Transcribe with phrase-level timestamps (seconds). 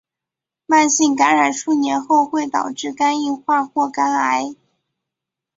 [0.65, 4.55] 慢性感染数年后会导致肝硬化或肝癌。